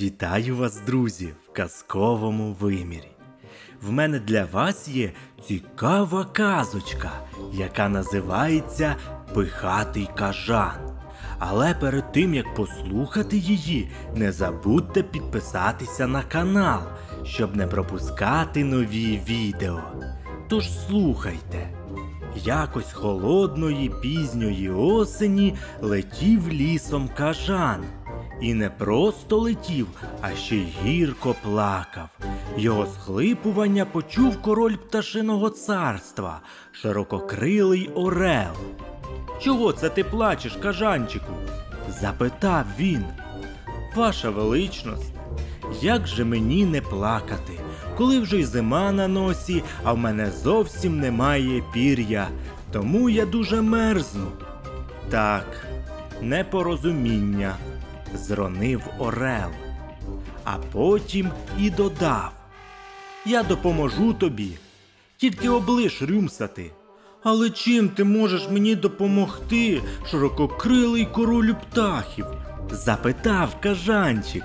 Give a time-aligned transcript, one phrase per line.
[0.00, 3.08] Вітаю вас, друзі, в казковому вимірі.
[3.82, 5.12] В мене для вас є
[5.48, 7.10] цікава казочка,
[7.52, 8.96] яка називається
[9.34, 10.98] Пихатий кажан.
[11.38, 16.80] Але перед тим як послухати її, не забудьте підписатися на канал,
[17.24, 19.80] щоб не пропускати нові відео.
[20.48, 21.70] Тож слухайте.
[22.36, 27.84] Якось холодної пізньої осені летів лісом кажан.
[28.40, 29.86] І не просто летів,
[30.20, 32.08] а ще й гірко плакав.
[32.56, 36.40] Його схлипування почув король пташиного царства,
[36.72, 38.54] ширококрилий Орел.
[39.40, 41.32] Чого це ти плачеш, кажанчику?
[42.00, 43.04] запитав він.
[43.96, 45.12] Ваша величність,
[45.82, 47.52] як же мені не плакати,
[47.96, 52.28] коли вже й зима на носі, а в мене зовсім немає пір'я,
[52.72, 54.26] тому я дуже мерзну.
[55.10, 55.66] Так,
[56.22, 57.54] непорозуміння,
[58.14, 59.50] зронив Орел,
[60.44, 62.32] а потім і додав.
[63.26, 64.58] Я допоможу тобі,
[65.16, 66.70] тільки облиш рюмсати.
[67.22, 72.26] Але чим ти можеш мені допомогти, ширококрилий королю птахів?
[72.70, 74.44] запитав кажанчик.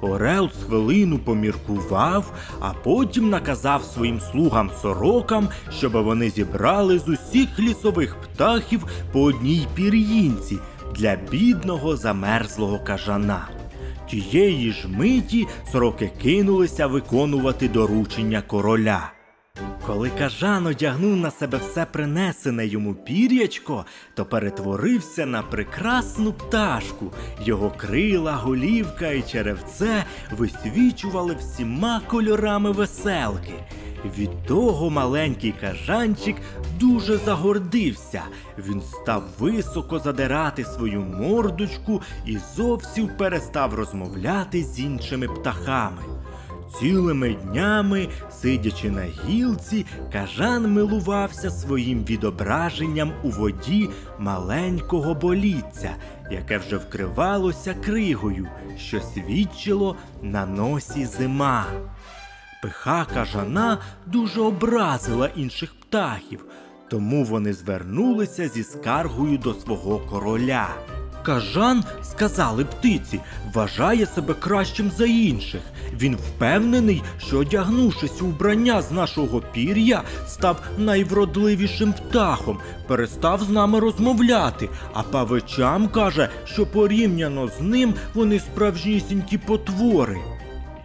[0.00, 7.58] Орел з хвилину поміркував, а потім наказав своїм слугам сорокам, щоб вони зібрали з усіх
[7.58, 10.58] лісових птахів по одній пір'їнці
[10.98, 13.48] для бідного замерзлого кажана.
[14.10, 19.12] Тієї ж миті сороки кинулися виконувати доручення короля.
[19.86, 27.12] Коли кажан одягнув на себе все принесене йому пір'ячко, то перетворився на прекрасну пташку.
[27.44, 33.54] Його крила, голівка і черевце висвічували всіма кольорами веселки.
[34.04, 36.36] Від того маленький кажанчик
[36.80, 38.22] дуже загордився.
[38.58, 46.02] Він став високо задирати свою мордочку і зовсім перестав розмовляти з іншими птахами.
[46.80, 53.88] Цілими днями, сидячи на гілці, кажан милувався своїм відображенням у воді
[54.18, 55.96] маленького боліття,
[56.30, 58.48] яке вже вкривалося кригою,
[58.78, 61.66] що свідчило на носі зима.
[62.62, 66.44] Пиха кажана дуже образила інших птахів,
[66.90, 70.68] тому вони звернулися зі скаргою до свого короля.
[71.22, 73.20] Кажан, сказали птиці,
[73.54, 75.60] вважає себе кращим за інших.
[75.92, 83.80] Він впевнений, що одягнувшись у вбрання з нашого пір'я, став найвродливішим птахом, перестав з нами
[83.80, 90.18] розмовляти, а павичам каже, що порівняно з ним вони справжнісінькі потвори.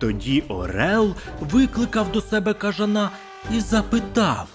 [0.02, 3.10] Тоді Орел викликав до себе кажана
[3.54, 4.48] і запитав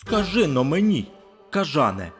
[0.00, 1.08] Скажи но мені,
[1.50, 2.12] кажане,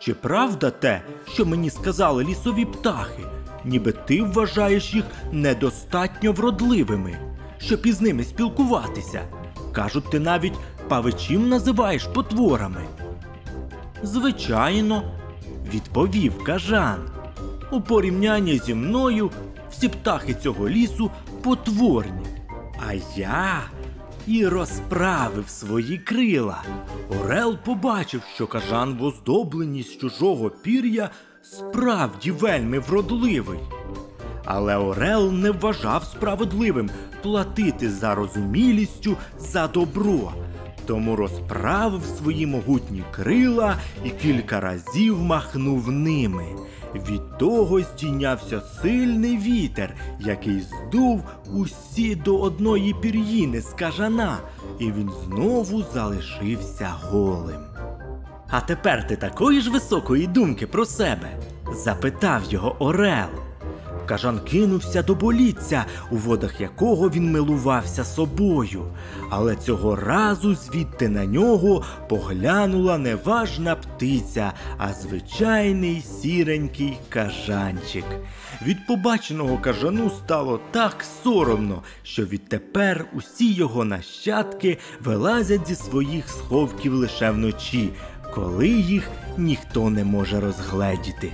[0.00, 3.22] чи правда те, що мені сказали лісові птахи,
[3.64, 7.18] ніби ти вважаєш їх недостатньо вродливими,
[7.58, 9.22] щоб із ними спілкуватися?
[9.72, 12.84] Кажуть, ти навіть павичів називаєш потворами.
[14.02, 15.02] Звичайно,
[15.74, 16.98] відповів кажан.
[17.70, 19.30] У порівнянні зі мною
[19.70, 21.10] всі птахи цього лісу
[21.42, 22.26] потворні.
[22.88, 23.62] А я
[24.26, 26.62] і розправив свої крила.
[27.20, 31.10] Орел побачив, що кажан в оздобленні з чужого пір'я
[31.42, 33.58] справді вельми вродливий.
[34.44, 36.90] Але Орел не вважав справедливим
[37.22, 40.32] платити за розумілістю за добро,
[40.86, 46.44] тому розправив свої могутні крила і кілька разів махнув ними.
[46.94, 51.22] Від того здійнявся сильний вітер, який здув
[51.54, 54.38] усі до одної пір'їни з кажана,
[54.78, 57.60] і він знову залишився голим.
[58.50, 61.28] А тепер ти такої ж високої думки про себе?
[61.72, 63.47] запитав його Орел.
[64.08, 68.84] Кажан кинувся до боліття, у водах якого він милувався собою.
[69.30, 78.04] Але цього разу звідти на нього поглянула не важна птиця, а звичайний сіренький кажанчик.
[78.62, 86.94] Від побаченого кажану стало так соромно, що відтепер усі його нащадки вилазять зі своїх сховків
[86.94, 87.90] лише вночі,
[88.34, 91.32] коли їх ніхто не може розгледіти.